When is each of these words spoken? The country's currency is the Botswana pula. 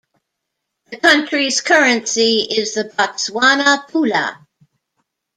The 0.89 0.97
country's 0.97 1.61
currency 1.61 2.39
is 2.39 2.73
the 2.73 2.85
Botswana 2.85 3.87
pula. 3.87 4.47